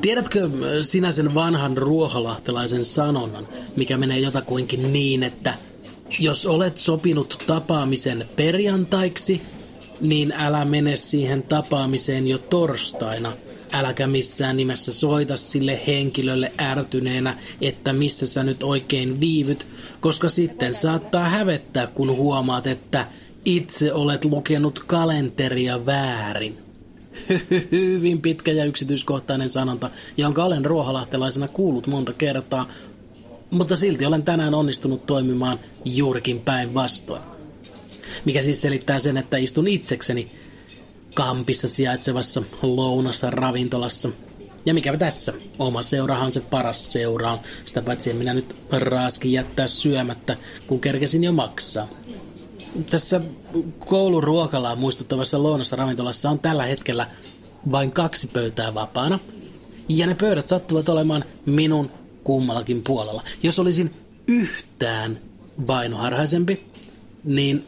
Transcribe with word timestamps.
Tiedätkö 0.00 0.44
äh, 0.44 0.50
sinä 0.82 1.10
sen 1.10 1.34
vanhan 1.34 1.76
ruoholahtelaisen 1.76 2.84
sanonnan, 2.84 3.48
mikä 3.76 3.98
menee 3.98 4.18
jotakuinkin 4.18 4.92
niin, 4.92 5.22
että 5.22 5.54
jos 6.18 6.46
olet 6.46 6.78
sopinut 6.78 7.44
tapaamisen 7.46 8.28
perjantaiksi, 8.36 9.42
niin 10.00 10.32
älä 10.32 10.64
mene 10.64 10.96
siihen 10.96 11.42
tapaamiseen 11.42 12.26
jo 12.26 12.38
torstaina. 12.38 13.32
Äläkä 13.72 14.06
missään 14.06 14.56
nimessä 14.56 14.92
soita 14.92 15.36
sille 15.36 15.80
henkilölle 15.86 16.52
ärtyneenä, 16.60 17.38
että 17.60 17.92
missä 17.92 18.26
sä 18.26 18.44
nyt 18.44 18.62
oikein 18.62 19.20
viivyt, 19.20 19.66
koska 20.00 20.28
sitten 20.28 20.74
saattaa 20.74 21.28
hävettää, 21.28 21.86
kun 21.86 22.16
huomaat, 22.16 22.66
että 22.66 23.06
itse 23.44 23.92
olet 23.92 24.24
lukenut 24.24 24.78
kalenteria 24.86 25.86
väärin. 25.86 26.69
Hyvin 27.72 28.22
pitkä 28.22 28.52
ja 28.52 28.64
yksityiskohtainen 28.64 29.48
sanonta, 29.48 29.90
jonka 30.16 30.44
olen 30.44 30.64
ruohalahtelaisena 30.64 31.48
kuullut 31.48 31.86
monta 31.86 32.12
kertaa, 32.12 32.68
mutta 33.50 33.76
silti 33.76 34.06
olen 34.06 34.22
tänään 34.22 34.54
onnistunut 34.54 35.06
toimimaan 35.06 35.60
juurikin 35.84 36.40
päinvastoin. 36.40 37.22
Mikä 38.24 38.42
siis 38.42 38.62
selittää 38.62 38.98
sen, 38.98 39.16
että 39.16 39.36
istun 39.36 39.68
itsekseni 39.68 40.30
kampissa 41.14 41.68
sijaitsevassa 41.68 42.42
lounassa 42.62 43.30
ravintolassa. 43.30 44.08
Ja 44.66 44.74
mikä 44.74 44.96
tässä? 44.96 45.32
Oma 45.58 45.82
seurahan 45.82 46.30
se 46.30 46.40
paras 46.40 46.92
seura 46.92 47.32
on. 47.32 47.38
Sitä 47.64 47.82
paitsi 47.82 48.10
en 48.10 48.16
minä 48.16 48.34
nyt 48.34 48.56
raaskin 48.70 49.32
jättää 49.32 49.66
syömättä, 49.66 50.36
kun 50.66 50.80
kerkesin 50.80 51.24
jo 51.24 51.32
maksaa. 51.32 51.88
Tässä 52.90 53.20
kouluruokalaa 53.78 54.76
muistuttavassa 54.76 55.42
lounassa 55.42 55.76
ravintolassa 55.76 56.30
on 56.30 56.38
tällä 56.38 56.66
hetkellä 56.66 57.06
vain 57.72 57.92
kaksi 57.92 58.26
pöytää 58.26 58.74
vapaana. 58.74 59.18
Ja 59.88 60.06
ne 60.06 60.14
pöydät 60.14 60.46
sattuvat 60.46 60.88
olemaan 60.88 61.24
minun 61.46 61.90
kummallakin 62.24 62.82
puolella. 62.82 63.22
Jos 63.42 63.58
olisin 63.58 63.94
yhtään 64.26 65.20
vainoharhaisempi, 65.66 66.66
niin 67.24 67.66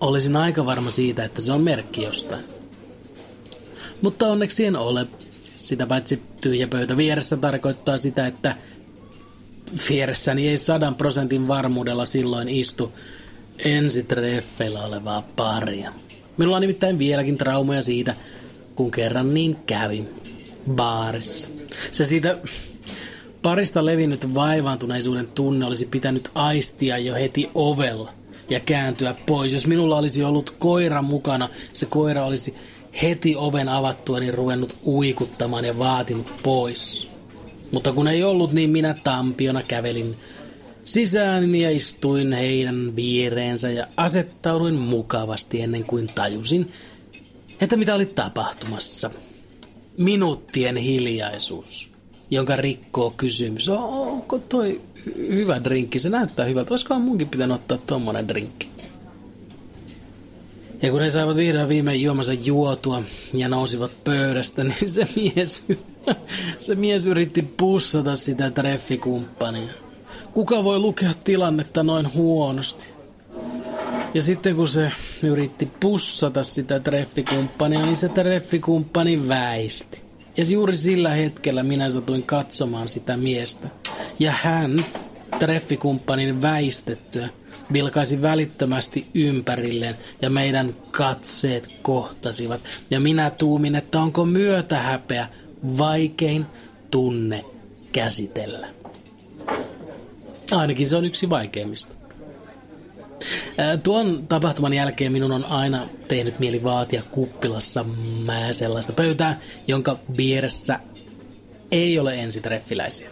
olisin 0.00 0.36
aika 0.36 0.66
varma 0.66 0.90
siitä, 0.90 1.24
että 1.24 1.40
se 1.40 1.52
on 1.52 1.60
merkki 1.60 2.02
jostain. 2.02 2.44
Mutta 4.02 4.26
onneksi 4.26 4.64
en 4.64 4.76
ole. 4.76 5.06
Sitä 5.56 5.86
paitsi 5.86 6.22
tyhjä 6.40 6.68
pöytä 6.68 6.96
vieressä 6.96 7.36
tarkoittaa 7.36 7.98
sitä, 7.98 8.26
että 8.26 8.56
vieressäni 9.88 10.48
ei 10.48 10.58
sadan 10.58 10.94
prosentin 10.94 11.48
varmuudella 11.48 12.04
silloin 12.04 12.48
istu 12.48 12.92
ensitreffeillä 13.58 14.84
olevaa 14.84 15.22
paria. 15.36 15.92
Minulla 16.36 16.56
on 16.56 16.60
nimittäin 16.60 16.98
vieläkin 16.98 17.38
traumaja 17.38 17.82
siitä, 17.82 18.14
kun 18.74 18.90
kerran 18.90 19.34
niin 19.34 19.56
kävi 19.66 20.04
baarissa. 20.70 21.48
Se 21.92 22.04
siitä 22.04 22.38
parista 23.42 23.86
levinnyt 23.86 24.34
vaivaantuneisuuden 24.34 25.26
tunne 25.26 25.66
olisi 25.66 25.86
pitänyt 25.86 26.30
aistia 26.34 26.98
jo 26.98 27.14
heti 27.14 27.50
ovella 27.54 28.12
ja 28.50 28.60
kääntyä 28.60 29.14
pois. 29.26 29.52
Jos 29.52 29.66
minulla 29.66 29.98
olisi 29.98 30.24
ollut 30.24 30.56
koira 30.58 31.02
mukana, 31.02 31.48
se 31.72 31.86
koira 31.86 32.24
olisi 32.24 32.54
heti 33.02 33.36
oven 33.36 33.68
avattua 33.68 34.20
niin 34.20 34.34
ruvennut 34.34 34.76
uikuttamaan 34.86 35.64
ja 35.64 35.78
vaatinut 35.78 36.26
pois. 36.42 37.10
Mutta 37.72 37.92
kun 37.92 38.08
ei 38.08 38.22
ollut, 38.22 38.52
niin 38.52 38.70
minä 38.70 38.94
tampiona 39.04 39.62
kävelin 39.62 40.16
sisään 40.84 41.54
ja 41.54 41.70
istuin 41.70 42.32
heidän 42.32 42.96
viereensä 42.96 43.70
ja 43.70 43.86
asettauduin 43.96 44.74
mukavasti 44.74 45.60
ennen 45.60 45.84
kuin 45.84 46.06
tajusin, 46.14 46.72
että 47.60 47.76
mitä 47.76 47.94
oli 47.94 48.06
tapahtumassa. 48.06 49.10
Minuuttien 49.98 50.76
hiljaisuus, 50.76 51.90
jonka 52.30 52.56
rikkoo 52.56 53.10
kysymys. 53.16 53.68
Onko 53.68 54.38
toi 54.38 54.80
hyvä 55.16 55.64
drinkki? 55.64 55.98
Se 55.98 56.08
näyttää 56.08 56.46
hyvältä. 56.46 56.74
Olisikohan 56.74 57.02
munkin 57.02 57.28
pitänyt 57.28 57.54
ottaa 57.54 57.78
tommonen 57.78 58.28
drinkki? 58.28 58.68
Ja 60.82 60.90
kun 60.90 61.00
he 61.00 61.10
saivat 61.10 61.36
vihdoin 61.36 61.68
viimein 61.68 62.02
juomansa 62.02 62.32
juotua 62.32 63.02
ja 63.32 63.48
nousivat 63.48 63.90
pöydästä, 64.04 64.64
niin 64.64 64.88
se 64.88 65.08
mies, 65.16 65.64
se 66.58 66.74
mies 66.74 67.06
yritti 67.06 67.42
pussata 67.42 68.16
sitä 68.16 68.50
treffikumppania. 68.50 69.83
Kuka 70.34 70.64
voi 70.64 70.78
lukea 70.78 71.10
tilannetta 71.24 71.82
noin 71.82 72.14
huonosti? 72.14 72.88
Ja 74.14 74.22
sitten 74.22 74.56
kun 74.56 74.68
se 74.68 74.92
yritti 75.22 75.70
pussata 75.80 76.42
sitä 76.42 76.80
treffikumppania, 76.80 77.82
niin 77.82 77.96
se 77.96 78.08
treffikumppani 78.08 79.28
väisti. 79.28 80.00
Ja 80.36 80.44
juuri 80.44 80.76
sillä 80.76 81.10
hetkellä 81.10 81.62
minä 81.62 81.90
satuin 81.90 82.22
katsomaan 82.22 82.88
sitä 82.88 83.16
miestä. 83.16 83.68
Ja 84.18 84.32
hän, 84.42 84.86
treffikumppanin 85.38 86.42
väistettyä, 86.42 87.28
vilkaisi 87.72 88.22
välittömästi 88.22 89.06
ympärilleen 89.14 89.96
ja 90.22 90.30
meidän 90.30 90.74
katseet 90.90 91.68
kohtasivat. 91.82 92.60
Ja 92.90 93.00
minä 93.00 93.30
tuumin, 93.30 93.74
että 93.74 94.00
onko 94.00 94.26
myötähäpeä 94.26 95.28
vaikein 95.78 96.46
tunne 96.90 97.44
käsitellä. 97.92 98.83
Ainakin 100.54 100.88
se 100.88 100.96
on 100.96 101.04
yksi 101.04 101.30
vaikeimmista. 101.30 101.94
Tuon 103.82 104.26
tapahtuman 104.28 104.74
jälkeen 104.74 105.12
minun 105.12 105.32
on 105.32 105.44
aina 105.44 105.88
tehnyt 106.08 106.38
mieli 106.38 106.62
vaatia 106.62 107.02
kuppilassa 107.10 107.84
mä 108.26 108.52
sellaista 108.52 108.92
pöytää, 108.92 109.40
jonka 109.66 109.98
vieressä 110.16 110.80
ei 111.70 111.98
ole 111.98 112.14
ensitreffiläisiä. 112.14 113.10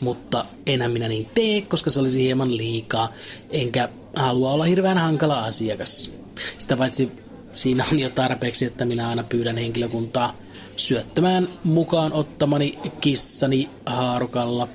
Mutta 0.00 0.46
enää 0.66 0.88
minä 0.88 1.08
niin 1.08 1.30
tee, 1.34 1.60
koska 1.60 1.90
se 1.90 2.00
olisi 2.00 2.22
hieman 2.22 2.56
liikaa, 2.56 3.12
enkä 3.50 3.88
halua 4.16 4.52
olla 4.52 4.64
hirveän 4.64 4.98
hankala 4.98 5.44
asiakas. 5.44 6.10
Sitä 6.58 6.76
paitsi 6.76 7.12
siinä 7.52 7.84
on 7.92 7.98
jo 7.98 8.10
tarpeeksi, 8.10 8.64
että 8.64 8.84
minä 8.84 9.08
aina 9.08 9.22
pyydän 9.22 9.56
henkilökuntaa 9.56 10.36
syöttämään 10.76 11.48
mukaan 11.64 12.12
ottamani 12.12 12.78
kissani 13.00 13.70
haarukalla, 13.86 14.68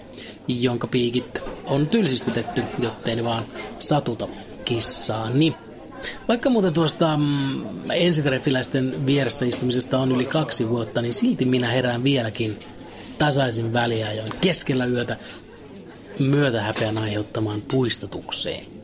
jonka 0.47 0.87
piikit 0.87 1.41
on 1.65 1.87
tylsistytetty, 1.87 2.63
jottei 2.79 3.15
ne 3.15 3.23
vaan 3.23 3.45
satuta 3.79 4.27
kissaani. 4.65 5.55
Vaikka 6.27 6.49
muuten 6.49 6.73
tuosta 6.73 7.17
mm, 7.17 7.91
ensitreffiläisten 7.91 9.05
vieressä 9.05 9.45
istumisesta 9.45 9.99
on 9.99 10.11
yli 10.11 10.25
kaksi 10.25 10.69
vuotta, 10.69 11.01
niin 11.01 11.13
silti 11.13 11.45
minä 11.45 11.69
herään 11.69 12.03
vieläkin 12.03 12.59
tasaisin 13.17 13.73
väliajoin 13.73 14.33
keskellä 14.41 14.85
yötä 14.85 15.17
myötähäpeän 16.19 16.97
aiheuttamaan 16.97 17.61
puistatukseen. 17.61 18.76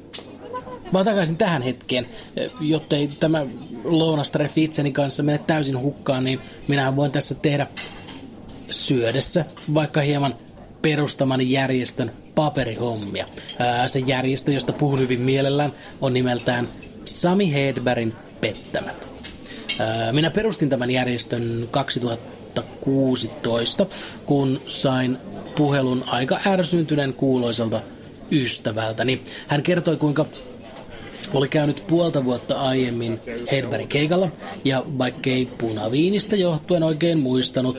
Mä 0.93 1.03
takaisin 1.03 1.37
tähän 1.37 1.61
hetkeen, 1.61 2.05
jottei 2.61 3.09
tämä 3.19 3.45
lounastreffi 3.83 4.63
itseni 4.63 4.91
kanssa 4.91 5.23
mene 5.23 5.39
täysin 5.47 5.79
hukkaan, 5.79 6.23
niin 6.23 6.39
minä 6.67 6.95
voin 6.95 7.11
tässä 7.11 7.35
tehdä 7.35 7.67
syödessä 8.69 9.45
vaikka 9.73 10.01
hieman 10.01 10.35
perustamani 10.81 11.51
järjestön 11.51 12.11
paperihommia. 12.35 13.25
Ää, 13.59 13.87
se 13.87 13.99
järjestö, 13.99 14.51
josta 14.51 14.73
puhun 14.73 14.99
hyvin 14.99 15.21
mielellään, 15.21 15.73
on 16.01 16.13
nimeltään 16.13 16.67
Sami 17.05 17.53
Hedbergin 17.53 18.13
Pettämät. 18.41 19.07
Ää, 19.79 20.13
minä 20.13 20.31
perustin 20.31 20.69
tämän 20.69 20.91
järjestön 20.91 21.67
2016, 21.71 23.85
kun 24.25 24.61
sain 24.67 25.17
puhelun 25.55 26.03
aika 26.07 26.39
ärsyntyneen 26.47 27.13
kuuloiselta 27.13 27.81
ystävältäni. 28.31 29.21
Hän 29.47 29.63
kertoi, 29.63 29.97
kuinka 29.97 30.25
oli 31.33 31.47
käynyt 31.47 31.83
puolta 31.87 32.25
vuotta 32.25 32.55
aiemmin 32.61 33.19
Hedbergin 33.51 33.87
keikalla, 33.87 34.29
ja 34.65 34.85
vaikkei 34.97 35.45
punaviinistä 35.45 36.35
johtuen 36.35 36.83
oikein 36.83 37.19
muistanut, 37.19 37.77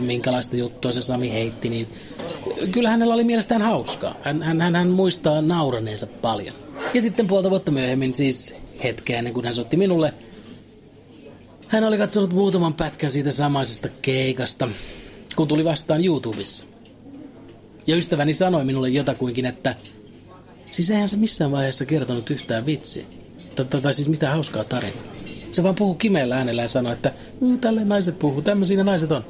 minkälaista 0.00 0.56
juttua 0.56 0.92
se 0.92 1.02
Sami 1.02 1.32
heitti, 1.32 1.68
niin 1.68 1.88
kyllä 2.72 2.90
hänellä 2.90 3.14
oli 3.14 3.24
mielestään 3.24 3.62
hauskaa. 3.62 4.14
Hän, 4.22 4.42
hän, 4.42 4.60
hän, 4.60 4.76
hän 4.76 4.88
muistaa 4.88 5.42
nauraneensa 5.42 6.06
paljon. 6.06 6.54
Ja 6.94 7.00
sitten 7.00 7.26
puolta 7.26 7.50
vuotta 7.50 7.70
myöhemmin, 7.70 8.14
siis 8.14 8.54
hetkeä 8.84 9.18
ennen 9.18 9.34
kuin 9.34 9.44
hän 9.44 9.54
soitti 9.54 9.76
minulle, 9.76 10.14
hän 11.68 11.84
oli 11.84 11.98
katsonut 11.98 12.32
muutaman 12.32 12.74
pätkän 12.74 13.10
siitä 13.10 13.30
samaisesta 13.30 13.88
keikasta, 14.02 14.68
kun 15.36 15.48
tuli 15.48 15.64
vastaan 15.64 16.04
YouTubessa. 16.04 16.64
Ja 17.86 17.96
ystäväni 17.96 18.32
sanoi 18.34 18.64
minulle 18.64 18.88
jotakuinkin, 18.88 19.46
että 19.46 19.74
siis 20.70 20.90
eihän 20.90 21.08
se 21.08 21.16
missään 21.16 21.50
vaiheessa 21.50 21.86
kertonut 21.86 22.30
yhtään 22.30 22.66
vitsiä. 22.66 23.04
Tai, 23.82 23.94
siis 23.94 24.08
mitään 24.08 24.32
hauskaa 24.32 24.64
tarinaa. 24.64 25.04
Se 25.50 25.62
vaan 25.62 25.74
puhuu 25.74 25.94
kimeällä 25.94 26.36
äänellä 26.36 26.62
ja 26.62 26.68
sanoi, 26.68 26.92
että 26.92 27.12
mmm, 27.40 27.58
tälle 27.58 27.84
naiset 27.84 28.18
puhuu, 28.18 28.42
tämmöisiä 28.42 28.84
naiset 28.84 29.12
on. 29.12 29.24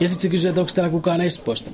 Ja 0.00 0.08
sitten 0.08 0.22
se 0.22 0.28
kysyy, 0.28 0.48
että 0.48 0.60
onko 0.60 0.72
täällä 0.74 0.90
kukaan 0.90 1.20
Espoosta. 1.20 1.70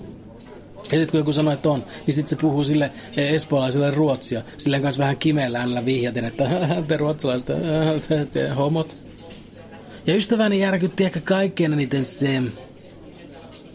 Ja 0.77 0.99
sitten 0.99 1.11
kun 1.11 1.21
joku 1.21 1.33
sanoo, 1.33 1.55
että 1.55 1.71
on, 1.71 1.85
niin 2.07 2.15
sitten 2.15 2.31
se 2.31 2.43
puhuu 2.43 2.65
sille 2.65 2.91
eh, 3.17 3.35
espoolaiselle 3.35 3.91
ruotsia. 3.91 4.43
Silleen 4.59 4.83
kanssa 4.83 4.99
vähän 4.99 5.17
kimeällä 5.17 5.59
äänellä 5.59 5.85
vihjaten, 5.85 6.25
että 6.25 6.49
te 6.89 6.97
ruotsalaiset, 6.97 7.49
te, 8.09 8.27
te 8.27 8.49
homot. 8.49 8.97
Ja 10.07 10.15
ystäväni 10.15 10.61
järkytti 10.61 11.05
ehkä 11.05 11.21
kaikkein 11.21 11.73
eniten 11.73 12.05
se, 12.05 12.43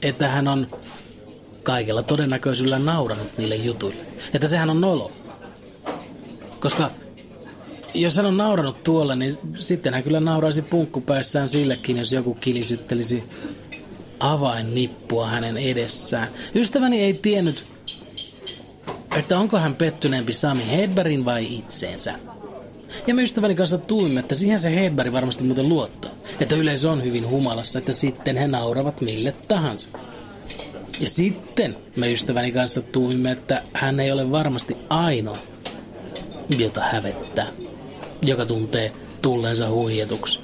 että 0.01 0.27
hän 0.27 0.47
on 0.47 0.67
kaikella 1.67 2.03
todennäköisyydellä 2.03 2.79
nauranut 2.79 3.37
niille 3.37 3.55
jutuille. 3.55 4.05
Että 4.33 4.47
sehän 4.47 4.69
on 4.69 4.81
nolo. 4.81 5.11
Koska 6.59 6.91
jos 7.93 8.17
hän 8.17 8.25
on 8.25 8.37
nauranut 8.37 8.83
tuolla, 8.83 9.15
niin 9.15 9.31
sitten 9.57 9.93
hän 9.93 10.03
kyllä 10.03 10.19
nauraisi 10.19 10.61
punkkupäissään 10.61 11.49
sillekin, 11.49 11.97
jos 11.97 12.11
joku 12.11 12.33
kilisyttelisi 12.35 13.23
avainnippua 14.19 15.27
hänen 15.27 15.57
edessään. 15.57 16.27
Ystäväni 16.55 17.01
ei 17.01 17.13
tiennyt, 17.13 17.63
että 19.15 19.39
onko 19.39 19.57
hän 19.57 19.75
pettyneempi 19.75 20.33
Sami 20.33 20.71
Hedbergin 20.71 21.25
vai 21.25 21.57
itseensä. 21.57 22.13
Ja 23.07 23.13
me 23.13 23.23
ystäväni 23.23 23.55
kanssa 23.55 23.77
tuimme, 23.77 24.19
että 24.19 24.35
siihen 24.35 24.59
se 24.59 24.75
Hedberg 24.75 25.13
varmasti 25.13 25.43
muuten 25.43 25.69
luottaa. 25.69 26.11
Että 26.39 26.55
yleisö 26.55 26.91
on 26.91 27.03
hyvin 27.03 27.29
humalassa, 27.29 27.79
että 27.79 27.91
sitten 27.91 28.37
he 28.37 28.47
nauravat 28.47 29.01
mille 29.01 29.33
tahansa. 29.47 29.89
Ja 30.99 31.07
sitten 31.07 31.75
me 31.95 32.13
ystäväni 32.13 32.51
kanssa 32.51 32.81
tuimme, 32.81 33.31
että 33.31 33.63
hän 33.73 33.99
ei 33.99 34.11
ole 34.11 34.31
varmasti 34.31 34.77
ainoa, 34.89 35.37
jota 36.57 36.81
hävettää, 36.81 37.47
joka 38.21 38.45
tuntee 38.45 38.91
tulleensa 39.21 39.69
huijatuksi. 39.69 40.39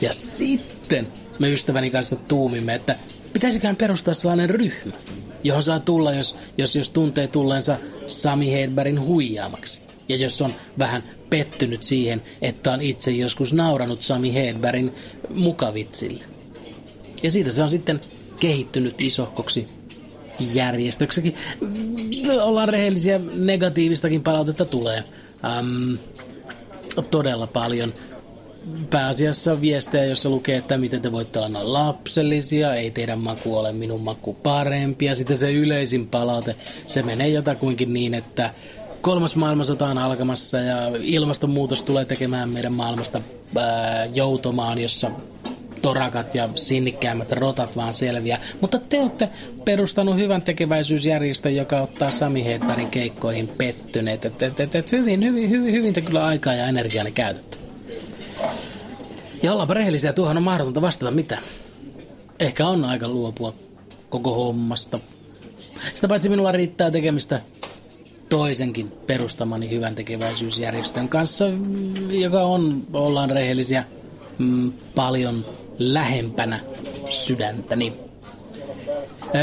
Ja 0.00 0.12
sitten 0.12 1.08
me 1.38 1.52
ystäväni 1.52 1.90
kanssa 1.90 2.16
tuumimme, 2.16 2.74
että 2.74 2.96
pitäisiköhän 3.32 3.76
perustaa 3.76 4.14
sellainen 4.14 4.50
ryhmä, 4.50 4.92
johon 5.44 5.62
saa 5.62 5.80
tulla, 5.80 6.14
jos, 6.14 6.36
jos, 6.58 6.76
jos 6.76 6.90
tuntee 6.90 7.28
tulleensa 7.28 7.76
Sami 8.06 8.52
Hedbergin 8.52 9.00
huijaamaksi. 9.00 9.80
Ja 10.08 10.16
jos 10.16 10.42
on 10.42 10.52
vähän 10.78 11.04
pettynyt 11.30 11.82
siihen, 11.82 12.22
että 12.42 12.72
on 12.72 12.82
itse 12.82 13.10
joskus 13.10 13.52
nauranut 13.52 14.02
Sami 14.02 14.34
Hedbergin 14.34 14.94
mukavitsille. 15.34 16.24
Ja 17.22 17.30
siitä 17.30 17.52
se 17.52 17.62
on 17.62 17.70
sitten 17.70 18.00
kehittynyt 18.40 19.00
isohkoksi 19.00 19.68
järjestöksikin. 20.54 21.34
Ollaan 22.42 22.68
rehellisiä, 22.68 23.20
negatiivistakin 23.34 24.22
palautetta 24.22 24.64
tulee. 24.64 25.04
Ähm, 25.44 25.94
todella 27.10 27.46
paljon. 27.46 27.94
Pääasiassa 28.90 29.60
viestejä, 29.60 30.04
jossa 30.04 30.28
lukee, 30.28 30.56
että 30.56 30.78
miten 30.78 31.02
te 31.02 31.12
voitte 31.12 31.38
olla 31.38 31.72
lapsellisia, 31.72 32.74
ei 32.74 32.90
teidän 32.90 33.18
maku 33.18 33.56
ole 33.56 33.72
minun 33.72 34.00
maku 34.00 34.34
parempi. 34.34 35.04
Ja 35.04 35.14
sitten 35.14 35.36
se 35.36 35.52
yleisin 35.52 36.06
palaute, 36.08 36.56
se 36.86 37.02
menee 37.02 37.28
jotakuinkin 37.28 37.92
niin, 37.92 38.14
että 38.14 38.50
kolmas 39.00 39.36
maailmansota 39.36 39.86
on 39.86 39.98
alkamassa 39.98 40.58
ja 40.58 40.76
ilmastonmuutos 41.00 41.82
tulee 41.82 42.04
tekemään 42.04 42.48
meidän 42.48 42.74
maailmasta 42.74 43.20
ää, 43.56 44.04
joutomaan, 44.04 44.78
jossa 44.78 45.10
torakat 45.82 46.34
ja 46.34 46.48
sinnikkäämmät 46.54 47.32
rotat 47.32 47.76
vaan 47.76 47.94
selviä. 47.94 48.38
Mutta 48.60 48.78
te 48.78 49.00
olette 49.00 49.28
perustanut 49.64 50.16
hyvän 50.16 50.42
tekeväisyysjärjestön, 50.42 51.56
joka 51.56 51.80
ottaa 51.80 52.10
Sami 52.10 52.44
Hedbergin 52.44 52.90
keikkoihin 52.90 53.48
pettyneet. 53.48 54.24
Et, 54.24 54.42
et, 54.42 54.60
et, 54.60 54.74
et 54.74 54.92
hyvin, 54.92 55.24
hyvin, 55.24 55.50
hyvin, 55.50 55.72
hyvin 55.72 55.94
te 55.94 56.00
kyllä 56.00 56.26
aikaa 56.26 56.54
ja 56.54 56.66
energiaa 56.66 57.04
ne 57.04 57.10
käytätte. 57.10 57.56
Ja 59.42 59.52
ollaanpa 59.52 59.74
rehellisiä, 59.74 60.12
tuohon 60.12 60.36
on 60.36 60.42
mahdotonta 60.42 60.82
vastata 60.82 61.10
mitä. 61.10 61.38
Ehkä 62.40 62.68
on 62.68 62.84
aika 62.84 63.08
luopua 63.08 63.54
koko 64.10 64.34
hommasta. 64.34 64.98
Sitä 65.92 66.08
paitsi 66.08 66.28
minulla 66.28 66.52
riittää 66.52 66.90
tekemistä 66.90 67.40
toisenkin 68.28 68.92
perustamani 69.06 69.70
hyvän 69.70 69.94
tekeväisyysjärjestön 69.94 71.08
kanssa, 71.08 71.44
joka 72.10 72.42
on, 72.42 72.86
ollaan 72.92 73.30
rehellisiä, 73.30 73.84
mm, 74.38 74.72
paljon 74.94 75.44
lähempänä 75.80 76.60
sydäntäni. 77.10 77.92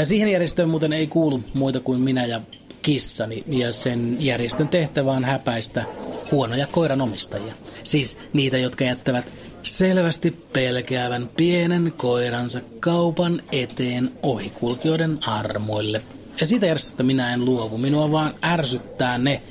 Siihen 0.04 0.28
järjestöön 0.28 0.68
muuten 0.68 0.92
ei 0.92 1.06
kuulu 1.06 1.42
muita 1.54 1.80
kuin 1.80 2.00
minä 2.00 2.26
ja 2.26 2.40
kissani, 2.82 3.44
ja 3.46 3.72
sen 3.72 4.16
järjestön 4.20 4.68
tehtävä 4.68 5.12
on 5.12 5.24
häpäistä 5.24 5.84
huonoja 6.30 6.66
koiranomistajia. 6.66 7.54
Siis 7.82 8.18
niitä, 8.32 8.58
jotka 8.58 8.84
jättävät 8.84 9.24
selvästi 9.62 10.30
pelkäävän 10.52 11.30
pienen 11.36 11.92
koiransa 11.96 12.60
kaupan 12.80 13.42
eteen 13.52 14.10
ohikulkijoiden 14.22 15.18
armoille. 15.26 16.02
Ja 16.40 16.46
siitä 16.46 16.66
järjestöstä 16.66 17.02
minä 17.02 17.34
en 17.34 17.44
luovu. 17.44 17.78
Minua 17.78 18.10
vaan 18.10 18.34
ärsyttää 18.44 19.18
ne 19.18 19.42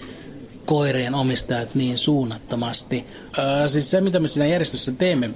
koireen 0.66 1.16
omistajat 1.16 1.76
niin 1.76 1.98
suunnattomasti. 1.98 3.06
Öö, 3.38 3.68
siis 3.68 3.92
se, 3.92 4.02
mitä 4.02 4.20
me 4.20 4.28
siinä 4.28 4.48
järjestössä 4.48 4.92
teemme, 4.92 5.30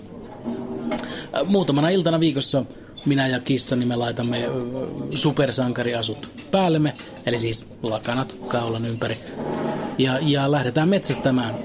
muutamana 1.46 1.90
iltana 1.90 2.20
viikossa 2.20 2.66
minä 3.06 3.28
ja 3.28 3.40
kissani 3.40 3.86
me 3.86 3.96
laitamme 3.96 4.50
supersankariasut 5.10 6.30
päällemme, 6.52 6.94
eli 7.26 7.38
siis 7.38 7.66
lakanat 7.84 8.36
kaulan 8.48 8.86
ympäri. 8.86 9.16
Ja, 9.98 10.20
ja 10.22 10.52
lähdetään 10.52 10.90
metsästämään 10.90 11.56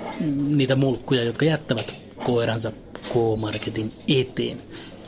niitä 0.48 0.76
mulkkuja, 0.76 1.24
jotka 1.24 1.44
jättävät 1.44 1.94
koiransa 2.24 2.72
K-Marketin 3.12 3.88
eteen. 4.08 4.62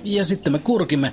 Ja 0.05 0.25
sitten 0.25 0.53
me 0.53 0.59
kurkimme 0.59 1.13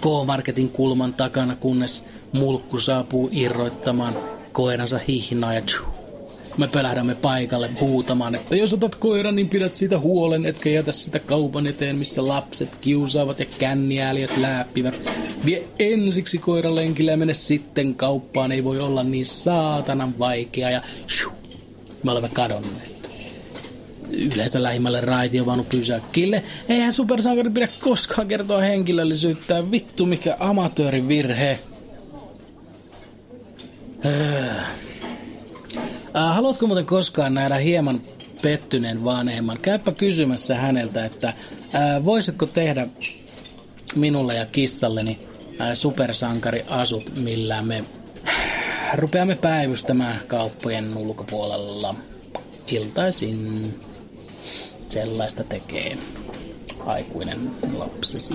K-Marketin 0.00 0.68
kulman 0.68 1.14
takana, 1.14 1.56
kunnes 1.56 2.04
mulkku 2.32 2.80
saapuu 2.80 3.28
irroittamaan 3.32 4.14
koiransa 4.52 5.00
hihnaa 5.08 5.54
ja 5.54 5.62
tjuh, 5.62 6.01
me 6.58 6.68
pelähdämme 6.68 7.14
paikalle 7.14 7.70
huutamaan, 7.80 8.34
että 8.34 8.56
jos 8.56 8.72
otat 8.72 8.94
koiran, 8.94 9.36
niin 9.36 9.48
pidät 9.48 9.74
siitä 9.74 9.98
huolen, 9.98 10.46
etkä 10.46 10.70
jätä 10.70 10.92
sitä 10.92 11.18
kaupan 11.18 11.66
eteen, 11.66 11.96
missä 11.96 12.28
lapset 12.28 12.68
kiusaavat 12.80 13.38
ja 13.38 13.46
känniääliöt 13.58 14.36
läppivät. 14.36 14.94
Vie 15.44 15.62
ensiksi 15.78 16.38
koiran 16.38 16.74
lenkille 16.74 17.10
ja 17.10 17.16
mene 17.16 17.34
sitten 17.34 17.94
kauppaan, 17.94 18.52
ei 18.52 18.64
voi 18.64 18.78
olla 18.78 19.02
niin 19.02 19.26
saatanan 19.26 20.18
vaikea 20.18 20.70
ja 20.70 20.82
shu, 21.08 21.30
me 22.02 22.10
olemme 22.10 22.30
kadonneet. 22.32 22.92
Yleensä 24.10 24.62
lähimmälle 24.62 25.00
raitiovaunu 25.00 25.64
pysäkkille. 25.64 26.42
Eihän 26.68 26.92
supersankari 26.92 27.50
pidä 27.50 27.68
koskaan 27.80 28.28
kertoa 28.28 28.60
henkilöllisyyttä. 28.60 29.70
Vittu 29.70 30.06
mikä 30.06 30.36
amatöörin 30.40 31.08
virhe. 31.08 31.58
Öö. 34.04 34.52
Äh, 36.16 36.34
haluatko 36.34 36.66
muuten 36.66 36.86
koskaan 36.86 37.34
nähdä 37.34 37.56
hieman 37.56 38.00
pettyneen 38.42 39.04
vanhemman? 39.04 39.58
Käypä 39.58 39.92
kysymässä 39.92 40.54
häneltä, 40.54 41.04
että 41.04 41.28
äh, 41.28 42.04
voisitko 42.04 42.46
tehdä 42.46 42.86
minulle 43.94 44.34
ja 44.34 44.46
kissalleni 44.46 45.18
äh, 45.60 45.68
supersankariasut, 45.74 47.16
millä 47.16 47.62
me 47.62 47.84
rupeamme 48.94 49.36
päivystämään 49.36 50.20
kauppojen 50.26 50.96
ulkopuolella 50.96 51.94
iltaisin. 52.66 53.80
Sellaista 54.88 55.44
tekee 55.44 55.98
aikuinen 56.86 57.50
lapsesi. 57.76 58.34